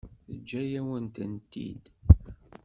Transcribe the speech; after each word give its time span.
Teǧǧa-yawen-tent-id. 0.27 1.83